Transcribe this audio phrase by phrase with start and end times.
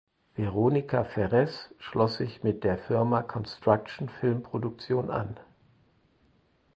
[0.33, 5.37] Veronica Ferres schloss sich mit der Firma Construction Filmproduktion an.